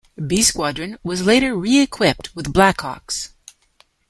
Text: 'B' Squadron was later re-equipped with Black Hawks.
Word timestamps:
'B' 0.17 0.41
Squadron 0.41 0.97
was 1.03 1.21
later 1.27 1.55
re-equipped 1.55 2.35
with 2.35 2.51
Black 2.51 2.81
Hawks. 2.81 3.35